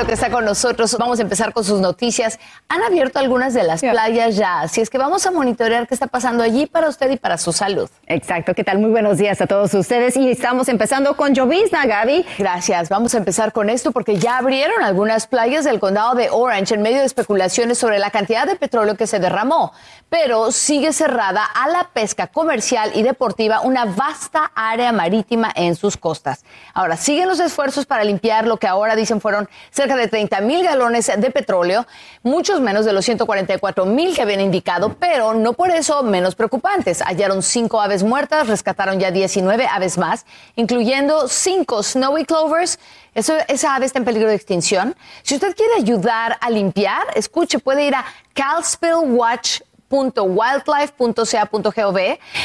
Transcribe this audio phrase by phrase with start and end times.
[0.00, 0.96] bueno que está con nosotros.
[0.98, 2.38] Vamos a empezar con sus noticias.
[2.70, 6.06] Han abierto algunas de las playas ya, así es que vamos a monitorear qué está
[6.06, 7.90] pasando allí para usted y para su salud.
[8.06, 8.78] Exacto, ¿qué tal?
[8.78, 12.24] Muy buenos días a todos ustedes y estamos empezando con llovizna, Gaby.
[12.38, 16.76] Gracias, vamos a empezar con esto porque ya abrieron algunas playas del condado de Orange
[16.76, 19.72] en medio de especulaciones sobre la cantidad de petróleo que se derramó,
[20.08, 25.98] pero sigue cerrada a la pesca comercial y deportiva una vasta área marítima en sus
[25.98, 26.42] costas.
[26.72, 30.62] Ahora, siguen los esfuerzos para limpiar lo que ahora dicen fueron cerca de 30 mil
[30.64, 31.86] galones de petróleo,
[32.22, 37.02] muchos menos de los 144 mil que habían indicado, pero no por eso menos preocupantes.
[37.02, 40.26] Hallaron cinco aves muertas, rescataron ya 19 aves más,
[40.56, 42.78] incluyendo cinco snowy clovers.
[43.14, 44.94] Eso, esa ave está en peligro de extinción.
[45.22, 48.04] Si usted quiere ayudar a limpiar, escuche, puede ir a
[48.82, 51.98] Watch www.wildlife.ca.gov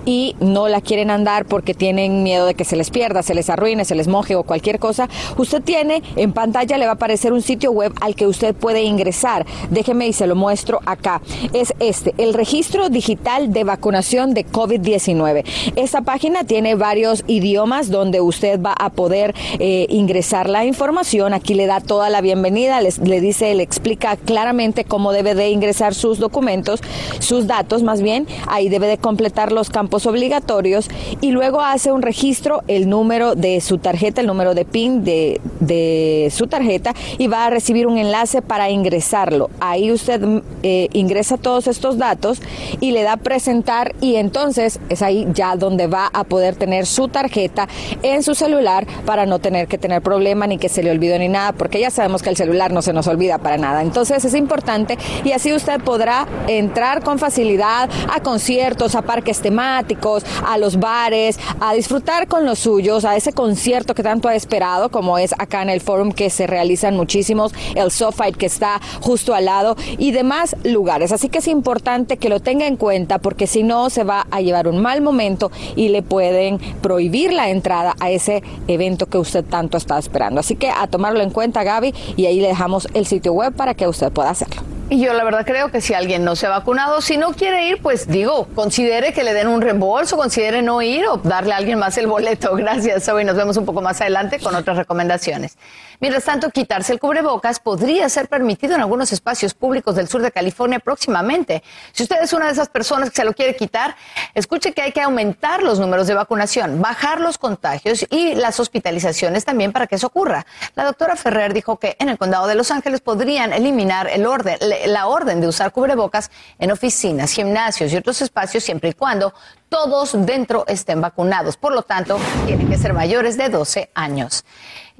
[0.05, 3.49] Y no la quieren andar porque tienen miedo de que se les pierda, se les
[3.49, 7.33] arruine, se les moje o cualquier cosa, usted tiene en pantalla le va a aparecer
[7.33, 9.47] un sitio web al que usted puede ingresar.
[9.71, 11.23] Déjeme y se lo muestro acá.
[11.53, 15.45] Es este, el registro digital de vacunación de COVID-19.
[15.77, 21.35] Esta página tiene varios idiomas donde usted va a poder eh, ingresar la información.
[21.35, 25.95] Aquí le da toda la bienvenida, le dice, le explica claramente cómo debe de ingresar
[25.95, 26.81] sus documentos,
[27.21, 28.27] sus datos más bien.
[28.49, 30.91] Ahí debe de completar los campos obligatorios
[31.21, 35.41] y luego hace un registro, el número de su tarjeta, el número de PIN de,
[35.61, 39.51] de su tarjeta y va a recibir un enlace para ingresarlo.
[39.61, 40.21] Ahí usted
[40.63, 42.41] eh, ingresa todos estos datos
[42.81, 47.09] y le da presentar y entonces es ahí ya donde va a poder tener su
[47.09, 47.69] tarjeta
[48.03, 51.29] en su celular para no tener que tener problema ni que se le olvide ni
[51.29, 53.83] nada, porque ya sabemos que el celular no se nos olvida para nada.
[53.83, 60.25] Entonces es importante y así usted podrá entrar con facilidad a conciertos, a parques temáticos,
[60.47, 64.91] a los bares, a disfrutar con los suyos, a ese concierto que tanto ha esperado,
[64.91, 69.35] como es acá en el forum que se realizan muchísimos, el SoFi que está justo
[69.35, 71.13] al lado y demás lugares.
[71.13, 74.41] Así que es importante que lo tenga en cuenta porque si no se va a
[74.41, 79.45] llevar un mal momento y le pueden prohibir la entrada a ese evento que usted
[79.45, 80.41] tanto está esperando.
[80.41, 83.75] Así que a tomarlo en cuenta, Gaby, y ahí le dejamos el sitio web para
[83.75, 84.68] que usted pueda hacerlo.
[84.91, 87.69] Y yo la verdad creo que si alguien no se ha vacunado, si no quiere
[87.69, 91.59] ir, pues digo, considere que le den un reembolso, considere no ir o darle a
[91.59, 92.55] alguien más el boleto.
[92.57, 93.23] Gracias, Zoe.
[93.23, 95.59] Nos vemos un poco más adelante con otras recomendaciones.
[96.01, 100.31] Mientras tanto, quitarse el cubrebocas podría ser permitido en algunos espacios públicos del sur de
[100.31, 101.63] California próximamente.
[101.93, 103.95] Si usted es una de esas personas que se lo quiere quitar,
[104.35, 109.45] escuche que hay que aumentar los números de vacunación, bajar los contagios y las hospitalizaciones
[109.45, 110.47] también para que eso ocurra.
[110.77, 114.57] La doctora Ferrer dijo que en el condado de Los Ángeles podrían eliminar el orden,
[114.87, 119.35] la orden de usar cubrebocas en oficinas, gimnasios y otros espacios siempre y cuando
[119.69, 121.57] todos dentro estén vacunados.
[121.57, 124.45] Por lo tanto, tienen que ser mayores de 12 años.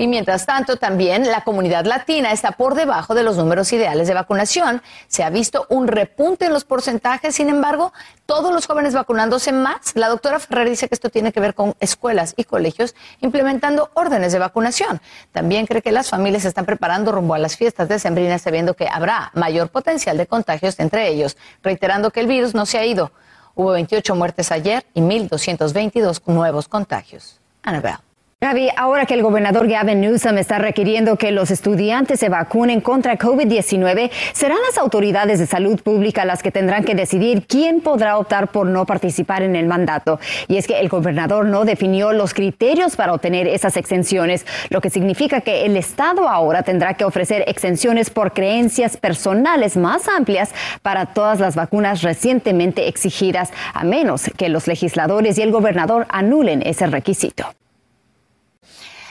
[0.01, 4.15] Y mientras tanto, también la comunidad latina está por debajo de los números ideales de
[4.15, 4.81] vacunación.
[5.09, 7.93] Se ha visto un repunte en los porcentajes, sin embargo,
[8.25, 9.97] todos los jóvenes vacunándose más.
[9.97, 14.33] La doctora Ferrer dice que esto tiene que ver con escuelas y colegios implementando órdenes
[14.33, 15.01] de vacunación.
[15.33, 19.33] También cree que las familias están preparando rumbo a las fiestas decembrinas sabiendo que habrá
[19.35, 23.11] mayor potencial de contagios entre ellos, reiterando que el virus no se ha ido.
[23.59, 27.41] Hubo 28 muertes ayer y 1.222 nuevos contagios.
[27.65, 28.08] Annabelle.
[28.41, 33.19] Gaby, ahora que el gobernador Gavin Newsom está requiriendo que los estudiantes se vacunen contra
[33.19, 38.47] COVID-19, serán las autoridades de salud pública las que tendrán que decidir quién podrá optar
[38.53, 40.21] por no participar en el mandato.
[40.47, 44.91] Y es que el gobernador no definió los criterios para obtener esas exenciones, lo que
[44.91, 51.07] significa que el Estado ahora tendrá que ofrecer exenciones por creencias personales más amplias para
[51.07, 56.87] todas las vacunas recientemente exigidas, a menos que los legisladores y el gobernador anulen ese
[56.87, 57.53] requisito.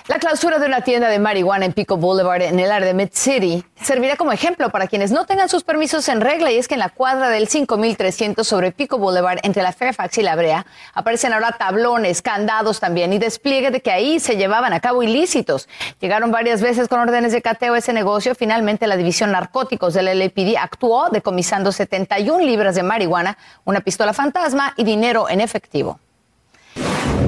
[0.07, 3.09] La clausura de una tienda de marihuana en Pico Boulevard en el área de Mid
[3.11, 6.75] City servirá como ejemplo para quienes no tengan sus permisos en regla y es que
[6.75, 11.33] en la cuadra del 5300 sobre Pico Boulevard entre la Fairfax y la Brea aparecen
[11.33, 15.67] ahora tablones, candados también y despliegue de que ahí se llevaban a cabo ilícitos.
[15.99, 18.33] Llegaron varias veces con órdenes de cateo a ese negocio.
[18.33, 24.73] Finalmente la división narcóticos del LAPD actuó decomisando 71 libras de marihuana, una pistola fantasma
[24.77, 25.99] y dinero en efectivo.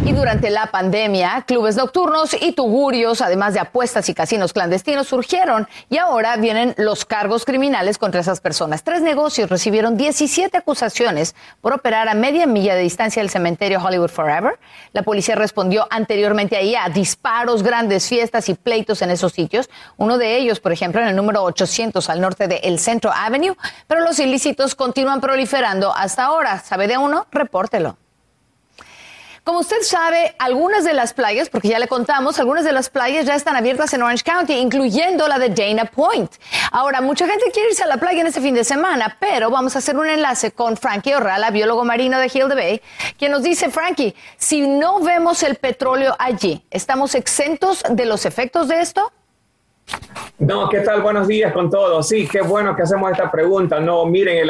[0.05, 5.67] Y durante la pandemia, clubes nocturnos y tugurios, además de apuestas y casinos clandestinos, surgieron
[5.89, 8.83] y ahora vienen los cargos criminales contra esas personas.
[8.83, 14.09] Tres negocios recibieron 17 acusaciones por operar a media milla de distancia del cementerio Hollywood
[14.09, 14.57] Forever.
[14.93, 19.69] La policía respondió anteriormente a disparos, grandes fiestas y pleitos en esos sitios.
[19.97, 23.55] Uno de ellos, por ejemplo, en el número 800 al norte de El Centro Avenue.
[23.85, 26.59] Pero los ilícitos continúan proliferando hasta ahora.
[26.59, 27.27] ¿Sabe de uno?
[27.31, 27.98] Repórtelo.
[29.49, 33.25] Como usted sabe, algunas de las playas, porque ya le contamos, algunas de las playas
[33.25, 36.31] ya están abiertas en Orange County, incluyendo la de Dana Point.
[36.71, 39.75] Ahora, mucha gente quiere irse a la playa en este fin de semana, pero vamos
[39.75, 42.81] a hacer un enlace con Frankie Orrala, biólogo marino de Hill the Bay,
[43.17, 48.67] quien nos dice, Frankie, si no vemos el petróleo allí, ¿estamos exentos de los efectos
[48.67, 49.11] de esto?
[50.37, 51.01] No, ¿qué tal?
[51.01, 52.07] Buenos días con todos.
[52.07, 53.79] Sí, qué bueno que hacemos esta pregunta.
[53.79, 54.47] No, miren,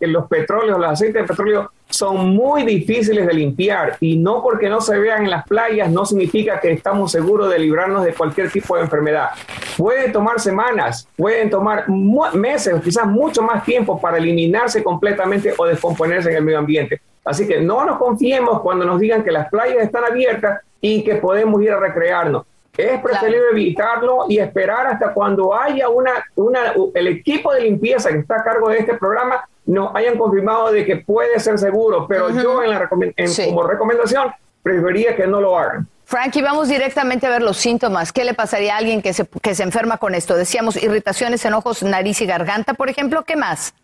[0.00, 4.80] los petróleos, los aceites de petróleo son muy difíciles de limpiar y no porque no
[4.80, 8.76] se vean en las playas no significa que estamos seguros de librarnos de cualquier tipo
[8.76, 9.28] de enfermedad.
[9.76, 16.30] Puede tomar semanas, pueden tomar meses quizás mucho más tiempo para eliminarse completamente o descomponerse
[16.30, 17.00] en el medio ambiente.
[17.24, 21.16] Así que no nos confiemos cuando nos digan que las playas están abiertas y que
[21.16, 22.44] podemos ir a recrearnos.
[22.76, 28.18] Es preferible evitarlo y esperar hasta cuando haya una, una, el equipo de limpieza que
[28.18, 32.30] está a cargo de este programa no hayan confirmado de que puede ser seguro, pero
[32.30, 34.32] yo en la como recomendación
[34.62, 35.86] preferiría que no lo hagan.
[36.04, 38.12] Frankie, vamos directamente a ver los síntomas.
[38.12, 40.36] ¿Qué le pasaría a alguien que se, que se enferma con esto?
[40.36, 43.22] Decíamos irritaciones en ojos, nariz y garganta, por ejemplo.
[43.22, 43.74] ¿Qué más?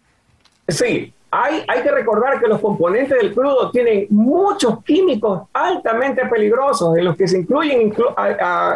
[0.68, 6.96] Sí, hay, hay que recordar que los componentes del crudo tienen muchos químicos altamente peligrosos,
[6.98, 7.94] en los que se incluyen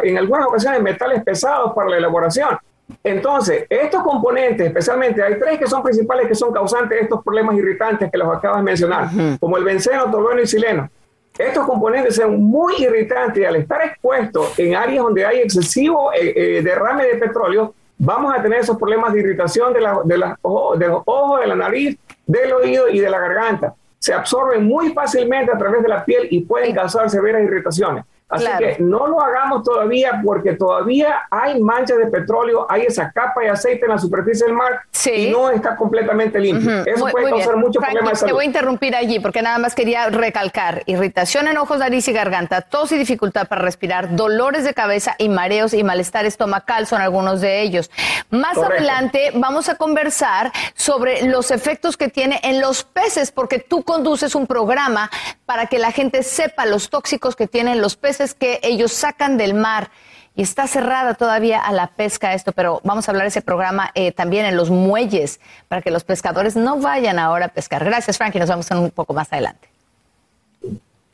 [0.03, 2.57] en algunas ocasiones metales pesados para la elaboración.
[3.03, 7.55] Entonces, estos componentes, especialmente, hay tres que son principales que son causantes de estos problemas
[7.55, 9.09] irritantes que los acabas de mencionar,
[9.39, 10.89] como el benceno, tolueno y sileno.
[11.37, 16.33] Estos componentes son muy irritantes y al estar expuestos en áreas donde hay excesivo eh,
[16.35, 20.33] eh, derrame de petróleo, vamos a tener esos problemas de irritación de, la, de, los
[20.41, 21.97] ojos, de la nariz,
[22.27, 23.73] del oído y de la garganta.
[23.97, 28.05] Se absorben muy fácilmente a través de la piel y pueden causar severas irritaciones.
[28.33, 33.41] Así que no lo hagamos todavía porque todavía hay manchas de petróleo, hay esa capa
[33.41, 36.83] de aceite en la superficie del mar y no está completamente limpio.
[36.85, 38.29] Eso puede causar muchos problemas de salud.
[38.29, 42.13] Te voy a interrumpir allí porque nada más quería recalcar irritación en ojos, nariz y
[42.13, 47.01] garganta, tos y dificultad para respirar, dolores de cabeza y mareos y malestar estomacal son
[47.01, 47.91] algunos de ellos.
[48.29, 53.83] Más adelante vamos a conversar sobre los efectos que tiene en los peces porque tú
[53.83, 55.09] conduces un programa
[55.45, 59.53] para que la gente sepa los tóxicos que tienen los peces que ellos sacan del
[59.53, 59.91] mar
[60.35, 63.91] y está cerrada todavía a la pesca esto, pero vamos a hablar de ese programa
[63.93, 67.83] eh, también en los muelles para que los pescadores no vayan ahora a pescar.
[67.83, 68.39] Gracias, Frankie.
[68.39, 69.72] Nos vemos un poco más adelante.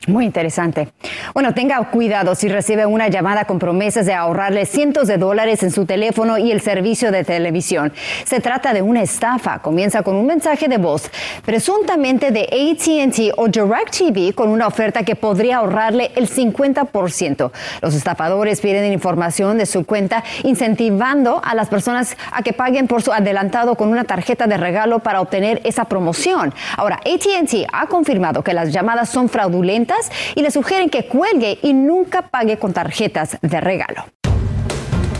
[0.06, 0.88] Muy interesante.
[1.34, 5.70] Bueno, tenga cuidado si recibe una llamada con promesas de ahorrarle cientos de dólares en
[5.70, 7.92] su teléfono y el servicio de televisión.
[8.24, 9.58] Se trata de una estafa.
[9.58, 11.10] Comienza con un mensaje de voz,
[11.44, 17.50] presuntamente de ATT o DirecTV, con una oferta que podría ahorrarle el 50%.
[17.82, 23.02] Los estafadores piden información de su cuenta, incentivando a las personas a que paguen por
[23.02, 26.54] su adelantado con una tarjeta de regalo para obtener esa promoción.
[26.78, 29.89] Ahora, ATT ha confirmado que las llamadas son fraudulentas
[30.34, 34.04] y le sugieren que cuelgue y nunca pague con tarjetas de regalo.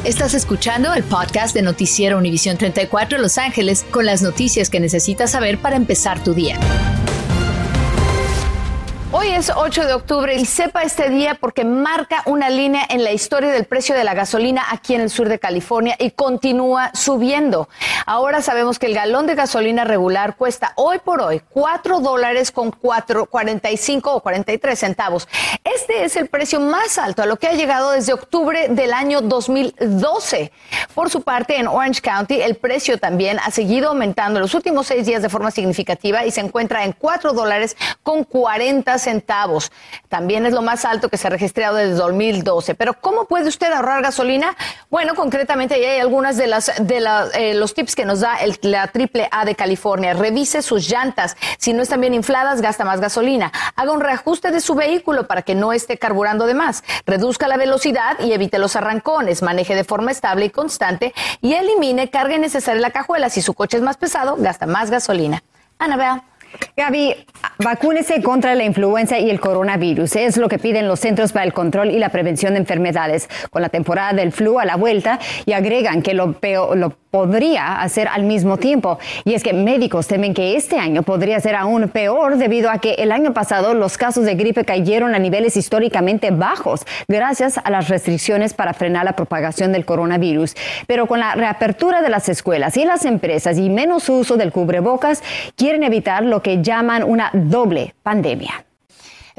[0.05, 5.33] Estás escuchando el podcast de Noticiero Univisión 34 Los Ángeles con las noticias que necesitas
[5.33, 6.59] saber para empezar tu día.
[9.13, 13.11] Hoy es 8 de octubre y sepa este día porque marca una línea en la
[13.11, 17.69] historia del precio de la gasolina aquí en el sur de California y continúa subiendo.
[18.07, 22.71] Ahora sabemos que el galón de gasolina regular cuesta hoy por hoy 4 dólares con
[22.71, 25.27] 4, 45 o 43 centavos.
[25.65, 29.23] Este es el precio más alto a lo que ha llegado desde octubre del año
[29.23, 30.53] 2012.
[30.95, 34.87] Por su parte, en Orange County el precio también ha seguido aumentando en los últimos
[34.87, 39.73] seis días de forma significativa y se encuentra en 4 dólares con 40 centavos.
[40.09, 42.75] También es lo más alto que se ha registrado desde 2012.
[42.75, 44.57] Pero ¿cómo puede usted ahorrar gasolina?
[44.91, 47.05] Bueno, concretamente ahí hay algunas de las de
[47.35, 50.15] eh, los tips que nos da el, la Triple A de California.
[50.15, 51.37] Revise sus llantas.
[51.59, 53.53] Si no están bien infladas, gasta más gasolina.
[53.77, 56.85] Haga un reajuste de su vehículo para que no esté carburando de más.
[57.07, 59.43] Reduzca la velocidad y evite los arrancones.
[59.43, 63.31] Maneje de forma estable y constante y elimine carga innecesaria en la cajuela.
[63.31, 65.43] Si su coche es más pesado, gasta más gasolina.
[65.79, 66.25] Ana,
[66.77, 67.15] Gaby,
[67.59, 70.17] vacúnese contra la influenza y el coronavirus.
[70.17, 73.63] Es lo que piden los Centros para el Control y la Prevención de Enfermedades con
[73.63, 78.09] la temporada del flu a la vuelta y agregan que lo, peor, lo podría hacer
[78.09, 78.99] al mismo tiempo.
[79.25, 82.95] Y es que médicos temen que este año podría ser aún peor debido a que
[82.95, 87.89] el año pasado los casos de gripe cayeron a niveles históricamente bajos gracias a las
[87.89, 90.55] restricciones para frenar la propagación del coronavirus.
[90.87, 95.23] Pero con la reapertura de las escuelas y las empresas y menos uso del cubrebocas,
[95.57, 98.65] quieren evitar lo que llaman una doble pandemia.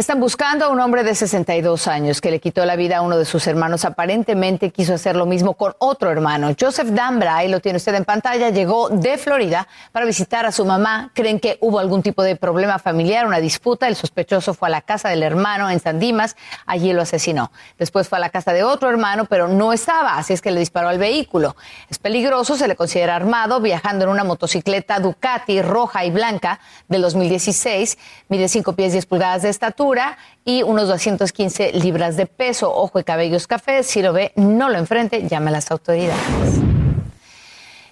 [0.02, 3.20] Están buscando a un hombre de 62 años que le quitó la vida a uno
[3.20, 3.86] de sus hermanos.
[3.86, 6.56] Aparentemente quiso hacer lo mismo con otro hermano.
[6.60, 10.66] Joseph Dambra, ahí lo tiene usted en pantalla, llegó de Florida para visitar a su
[10.66, 11.12] mamá.
[11.14, 13.88] Creen que hubo algún tipo de problema familiar, una disputa.
[13.88, 16.36] El sospechoso fue a la casa del hermano en San Dimas.
[16.66, 17.52] Allí lo asesinó.
[17.78, 20.62] Después fue a la casa de otro hermano, pero no estaba, así es que le
[20.62, 21.56] disparó al vehículo.
[21.92, 27.04] Es peligroso, se le considera armado, viajando en una motocicleta Ducati roja y blanca del
[27.04, 28.00] 2016.
[28.30, 29.91] Mide 5 pies 10 pulgadas de estatura
[30.46, 32.74] y unos 215 libras de peso.
[32.74, 33.84] Ojo y cabellos café.
[33.84, 36.71] Si lo ve, no lo enfrente, llame a las autoridades.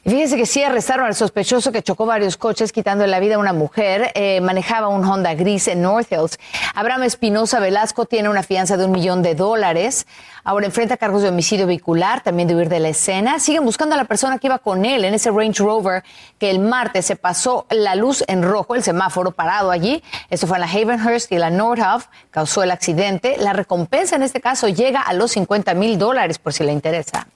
[0.09, 3.53] Fíjense que sí arrestaron al sospechoso que chocó varios coches quitando la vida a una
[3.53, 4.11] mujer.
[4.15, 6.39] Eh, manejaba un Honda gris en North Hills.
[6.73, 10.07] Abraham Espinosa Velasco tiene una fianza de un millón de dólares.
[10.43, 13.37] Ahora enfrenta cargos de homicidio vehicular, también de huir de la escena.
[13.37, 16.03] Siguen buscando a la persona que iba con él en ese Range Rover
[16.39, 20.01] que el martes se pasó la luz en rojo, el semáforo parado allí.
[20.31, 22.07] Esto fue en la Havenhurst y la Nordhoff.
[22.31, 23.35] Causó el accidente.
[23.37, 27.27] La recompensa en este caso llega a los 50 mil dólares por si le interesa.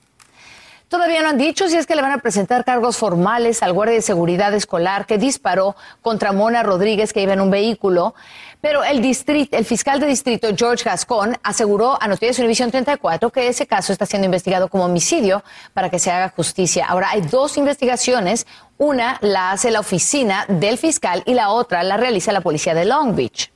[0.88, 3.96] Todavía no han dicho si es que le van a presentar cargos formales al guardia
[3.96, 8.14] de seguridad escolar que disparó contra Mona Rodríguez que iba en un vehículo.
[8.60, 13.66] Pero el, el fiscal de distrito, George Gascon, aseguró a Noticias Univisión 34 que ese
[13.66, 16.86] caso está siendo investigado como homicidio para que se haga justicia.
[16.86, 18.46] Ahora, hay dos investigaciones.
[18.76, 22.84] Una la hace la oficina del fiscal y la otra la realiza la policía de
[22.84, 23.53] Long Beach.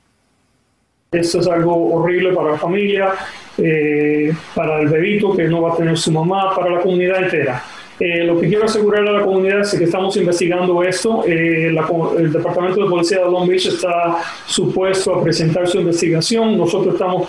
[1.11, 3.13] Esto es algo horrible para la familia,
[3.57, 7.63] eh, para el bebito que no va a tener su mamá, para la comunidad entera.
[7.99, 11.23] Eh, lo que quiero asegurar a la comunidad es que estamos investigando esto.
[11.25, 16.55] Eh, el Departamento de Policía de Long Beach está supuesto a presentar su investigación.
[16.55, 17.27] Nosotros estamos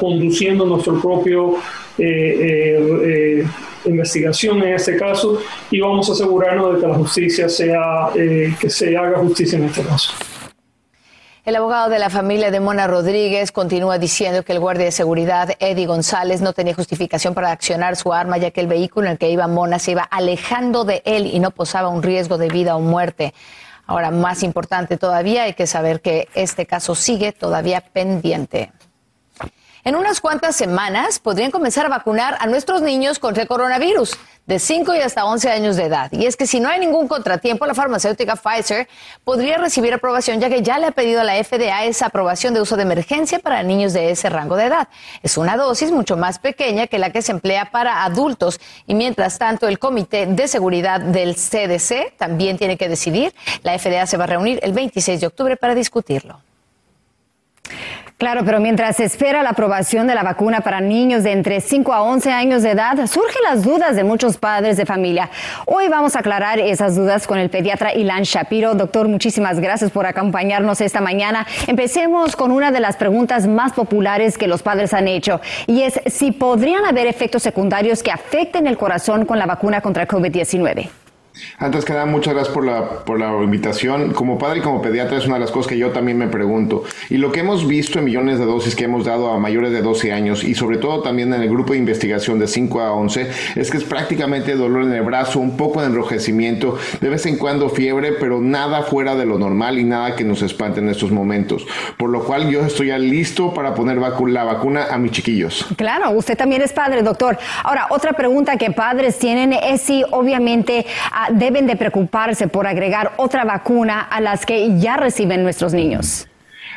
[0.00, 1.54] conduciendo nuestro propio
[3.84, 5.38] investigación en este caso
[5.70, 9.82] y vamos a asegurarnos de que la justicia sea, que se haga justicia en este
[9.82, 10.12] caso.
[11.44, 15.50] El abogado de la familia de Mona Rodríguez continúa diciendo que el guardia de seguridad
[15.58, 19.18] Eddie González no tenía justificación para accionar su arma ya que el vehículo en el
[19.18, 22.76] que iba Mona se iba alejando de él y no posaba un riesgo de vida
[22.76, 23.34] o muerte.
[23.88, 28.70] Ahora, más importante todavía, hay que saber que este caso sigue todavía pendiente.
[29.84, 34.60] En unas cuantas semanas podrían comenzar a vacunar a nuestros niños contra el coronavirus de
[34.60, 36.08] 5 y hasta 11 años de edad.
[36.12, 38.86] Y es que si no hay ningún contratiempo, la farmacéutica Pfizer
[39.24, 42.60] podría recibir aprobación ya que ya le ha pedido a la FDA esa aprobación de
[42.60, 44.86] uso de emergencia para niños de ese rango de edad.
[45.24, 49.36] Es una dosis mucho más pequeña que la que se emplea para adultos y mientras
[49.38, 53.34] tanto el Comité de Seguridad del CDC también tiene que decidir.
[53.64, 56.40] La FDA se va a reunir el 26 de octubre para discutirlo.
[58.22, 61.92] Claro, pero mientras se espera la aprobación de la vacuna para niños de entre 5
[61.92, 65.28] a 11 años de edad, surgen las dudas de muchos padres de familia.
[65.66, 68.76] Hoy vamos a aclarar esas dudas con el pediatra Ilan Shapiro.
[68.76, 71.48] Doctor, muchísimas gracias por acompañarnos esta mañana.
[71.66, 76.00] Empecemos con una de las preguntas más populares que los padres han hecho y es
[76.06, 81.01] si podrían haber efectos secundarios que afecten el corazón con la vacuna contra COVID-19.
[81.58, 84.12] Antes que nada, muchas gracias por la, por la invitación.
[84.12, 86.84] Como padre y como pediatra es una de las cosas que yo también me pregunto.
[87.08, 89.82] Y lo que hemos visto en millones de dosis que hemos dado a mayores de
[89.82, 93.30] 12 años y sobre todo también en el grupo de investigación de 5 a 11
[93.56, 97.38] es que es prácticamente dolor en el brazo, un poco de enrojecimiento, de vez en
[97.38, 101.10] cuando fiebre, pero nada fuera de lo normal y nada que nos espante en estos
[101.10, 101.66] momentos.
[101.96, 105.66] Por lo cual yo estoy ya listo para poner la vacuna a mis chiquillos.
[105.76, 107.38] Claro, usted también es padre, doctor.
[107.64, 110.86] Ahora, otra pregunta que padres tienen es si obviamente
[111.30, 116.28] deben de preocuparse por agregar otra vacuna a las que ya reciben nuestros niños?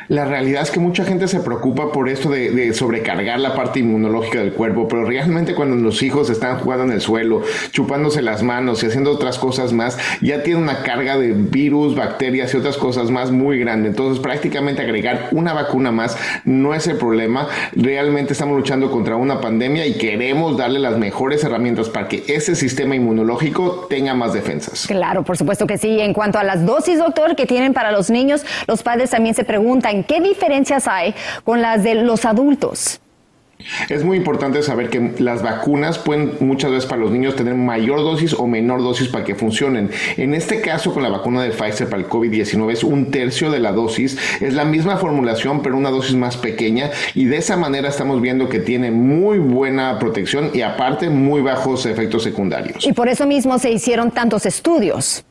[0.08, 4.38] La realidad es que mucha gente se preocupa por esto de, sobrecargar la parte inmunológica
[4.38, 8.82] del cuerpo, pero realmente cuando los hijos están jugando en el suelo, chupándose las manos
[8.82, 13.10] y haciendo otras cosas más, ya tiene una carga de virus, bacterias y otras cosas
[13.10, 13.88] más muy grande.
[13.88, 17.48] Entonces prácticamente agregar una vacuna más no es el problema.
[17.72, 22.54] Realmente estamos luchando contra una pandemia y queremos darle las mejores herramientas para que ese
[22.54, 24.86] sistema inmunológico tenga más defensas.
[24.86, 26.00] Claro, por supuesto que sí.
[26.00, 29.44] En cuanto a las dosis, doctor, que tienen para los niños, los padres también se
[29.44, 33.00] preguntan ¿qué diferencias hay con las de los adultos?
[33.88, 38.00] Es muy importante saber que las vacunas pueden muchas veces para los niños tener mayor
[38.00, 39.90] dosis o menor dosis para que funcionen.
[40.16, 43.60] En este caso, con la vacuna de Pfizer para el COVID-19 es un tercio de
[43.60, 44.18] la dosis.
[44.40, 46.90] Es la misma formulación, pero una dosis más pequeña.
[47.14, 51.86] Y de esa manera estamos viendo que tiene muy buena protección y aparte muy bajos
[51.86, 52.86] efectos secundarios.
[52.86, 55.24] Y por eso mismo se hicieron tantos estudios.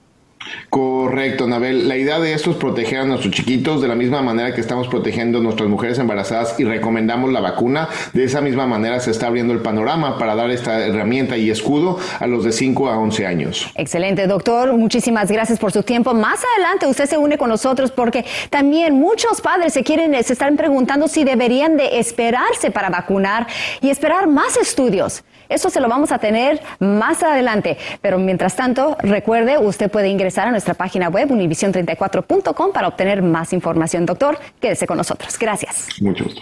[0.70, 1.88] Correcto, Nabel.
[1.88, 4.88] La idea de esto es proteger a nuestros chiquitos de la misma manera que estamos
[4.88, 7.90] protegiendo a nuestras mujeres embarazadas y recomendamos la vacuna.
[8.14, 11.98] De esa misma manera se está abriendo el panorama para dar esta herramienta y escudo
[12.20, 13.72] a los de 5 a 11 años.
[13.76, 14.74] Excelente, doctor.
[14.74, 16.14] Muchísimas gracias por su tiempo.
[16.14, 20.58] Más adelante usted se une con nosotros porque también muchos padres se quieren, se están
[20.58, 23.48] preguntando si deberían de esperarse para vacunar
[23.82, 25.24] y esperar más estudios.
[25.48, 27.78] Eso se lo vamos a tener más adelante.
[28.02, 33.54] Pero mientras tanto, recuerde, usted puede ingresar a nuestra página web univision34.com para obtener más
[33.54, 34.06] información.
[34.06, 35.38] Doctor, quédese con nosotros.
[35.40, 35.90] Gracias.
[36.02, 36.42] Mucho gusto.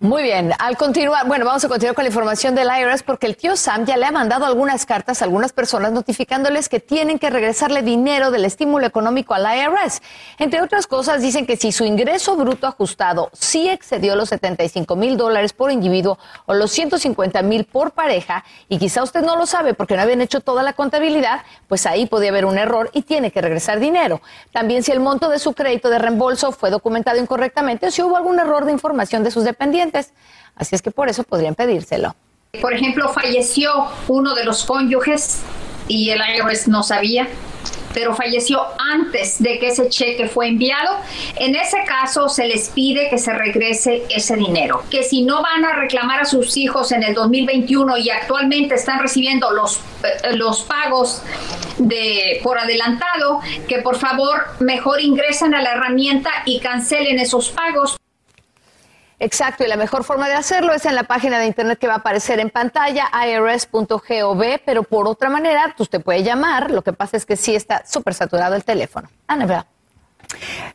[0.00, 3.36] Muy bien, al continuar, bueno, vamos a continuar con la información del IRS porque el
[3.36, 7.30] tío Sam ya le ha mandado algunas cartas a algunas personas notificándoles que tienen que
[7.30, 10.00] regresarle dinero del estímulo económico al IRS.
[10.38, 15.16] Entre otras cosas, dicen que si su ingreso bruto ajustado sí excedió los 75 mil
[15.16, 19.74] dólares por individuo o los 150 mil por pareja, y quizá usted no lo sabe
[19.74, 23.32] porque no habían hecho toda la contabilidad, pues ahí podía haber un error y tiene
[23.32, 24.20] que regresar dinero.
[24.52, 28.16] También si el monto de su crédito de reembolso fue documentado incorrectamente o si hubo
[28.16, 29.87] algún error de información de sus dependientes
[30.54, 32.14] Así es que por eso podrían pedírselo.
[32.60, 33.70] Por ejemplo, falleció
[34.08, 35.42] uno de los cónyuges
[35.86, 37.28] y el IRS no sabía
[37.94, 40.98] pero falleció antes de que ese cheque fue enviado,
[41.36, 44.84] en ese caso se les pide que se regrese ese dinero.
[44.90, 49.00] Que si no van a reclamar a sus hijos en el 2021 y actualmente están
[49.00, 51.22] recibiendo los, eh, los pagos
[51.78, 57.98] de, por adelantado, que por favor mejor ingresen a la herramienta y cancelen esos pagos
[59.20, 61.94] Exacto, y la mejor forma de hacerlo es en la página de internet que va
[61.94, 67.16] a aparecer en pantalla, irs.gov, pero por otra manera, usted puede llamar, lo que pasa
[67.16, 69.08] es que sí está súper saturado el teléfono.
[69.26, 69.66] Ana,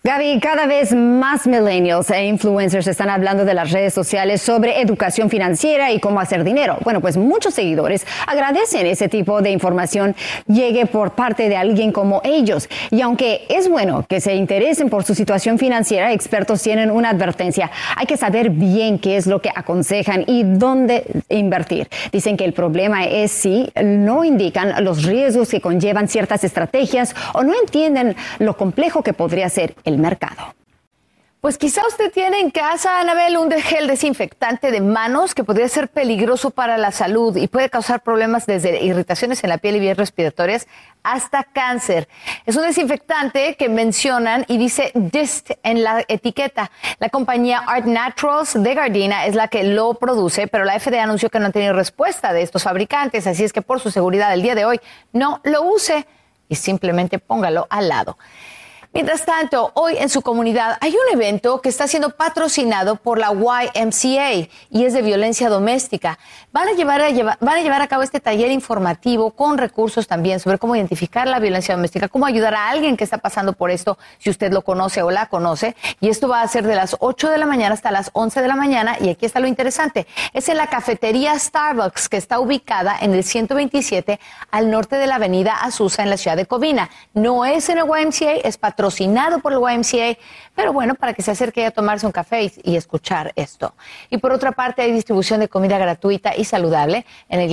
[0.05, 5.29] Gaby, cada vez más millennials e influencers están hablando de las redes sociales sobre educación
[5.29, 6.77] financiera y cómo hacer dinero.
[6.83, 10.15] Bueno, pues muchos seguidores agradecen ese tipo de información
[10.47, 12.67] llegue por parte de alguien como ellos.
[12.91, 17.71] Y aunque es bueno que se interesen por su situación financiera, expertos tienen una advertencia.
[17.95, 21.87] Hay que saber bien qué es lo que aconsejan y dónde invertir.
[22.11, 27.43] Dicen que el problema es si no indican los riesgos que conllevan ciertas estrategias o
[27.43, 30.53] no entienden lo complejo que podría hacer el mercado.
[31.43, 35.89] Pues quizá usted tiene en casa, Anabel, un gel desinfectante de manos que podría ser
[35.89, 39.97] peligroso para la salud y puede causar problemas desde irritaciones en la piel y vías
[39.97, 40.67] respiratorias
[41.03, 42.07] hasta cáncer.
[42.45, 46.71] Es un desinfectante que mencionan y dice DIST en la etiqueta.
[46.99, 51.29] La compañía Art Naturals de Gardena es la que lo produce, pero la FDA anunció
[51.29, 54.43] que no ha tenido respuesta de estos fabricantes, así es que por su seguridad el
[54.43, 54.79] día de hoy
[55.11, 56.07] no lo use
[56.47, 58.17] y simplemente póngalo al lado.
[58.93, 63.31] Mientras tanto, hoy en su comunidad hay un evento que está siendo patrocinado por la
[63.31, 66.19] YMCA y es de violencia doméstica.
[66.51, 71.39] Van a llevar a, cabo este taller informativo con recursos también sobre cómo identificar la
[71.39, 75.01] violencia doméstica, cómo ayudar a alguien que está pasando por esto, si usted lo conoce
[75.01, 75.75] o la conoce.
[75.99, 78.47] Y esto va a ser de las 8 de la mañana hasta las 11 de
[78.47, 78.97] la mañana.
[79.01, 80.05] Y aquí está lo interesante.
[80.33, 84.19] Es en la cafetería Starbucks que está ubicada en el 127
[84.51, 86.91] al norte de la avenida Azusa en la ciudad de Covina.
[87.15, 90.19] No es en el YMCA, es patrocinado patrocinado por el YMCA,
[90.55, 93.73] pero bueno, para que se acerque a tomarse un café y, escuchar esto.
[94.09, 97.45] Y por otra parte, hay distribución de comida gratuita y saludable en la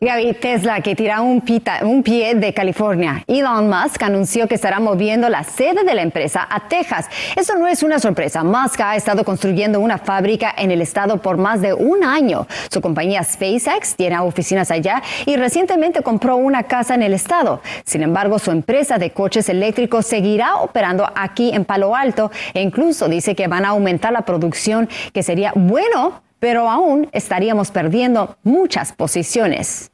[0.00, 1.42] Gaby, Tesla que tira un,
[1.82, 3.24] un, pie de California.
[3.26, 7.06] Elon Musk anunció que estará moviendo la sede de la empresa a Texas.
[7.36, 8.42] Eso no es una sorpresa.
[8.42, 12.46] Musk ha estado construyendo una fábrica en el estado por más de un año.
[12.70, 17.60] Su compañía SpaceX tiene oficinas allá y recientemente compró una casa en el estado.
[17.84, 23.08] Sin embargo, su empresa de coches eléctricos seguirá operando aquí en Palo Alto e incluso
[23.08, 28.92] dice que van a aumentar la producción, que sería bueno pero aún estaríamos perdiendo muchas
[28.92, 29.92] posiciones.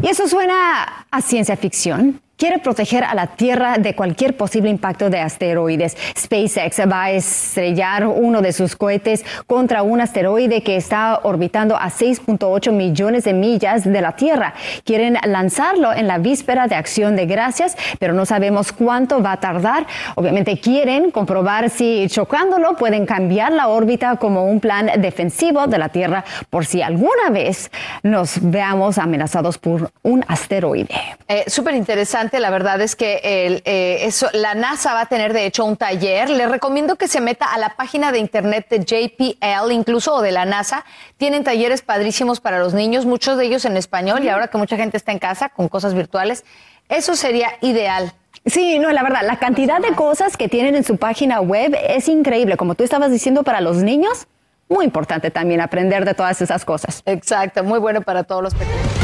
[0.00, 5.10] Y eso suena a ciencia ficción, quiere proteger a la Tierra de cualquier posible impacto
[5.10, 5.96] de asteroides.
[6.16, 11.90] SpaceX va a estrellar uno de sus cohetes contra un asteroide que está orbitando a
[11.90, 14.54] 6.8 millones de millas de la Tierra.
[14.84, 19.40] Quieren lanzarlo en la víspera de Acción de Gracias, pero no sabemos cuánto va a
[19.40, 19.86] tardar.
[20.16, 25.88] Obviamente quieren comprobar si chocándolo pueden cambiar la órbita como un plan defensivo de la
[25.88, 27.70] Tierra por si alguna vez
[28.02, 30.94] nos veamos amenazados por un asteroide.
[31.28, 35.46] Eh, Súper interesante la verdad es que eh, eso, la NASA va a tener de
[35.46, 36.30] hecho un taller.
[36.30, 40.32] Le recomiendo que se meta a la página de internet de JPL, incluso o de
[40.32, 40.84] la NASA.
[41.16, 44.76] Tienen talleres padrísimos para los niños, muchos de ellos en español y ahora que mucha
[44.76, 46.44] gente está en casa con cosas virtuales,
[46.88, 48.12] eso sería ideal.
[48.46, 52.08] Sí, no, la verdad, la cantidad de cosas que tienen en su página web es
[52.08, 52.56] increíble.
[52.56, 54.26] Como tú estabas diciendo para los niños,
[54.68, 57.02] muy importante también aprender de todas esas cosas.
[57.06, 59.03] Exacto, muy bueno para todos los pequeños.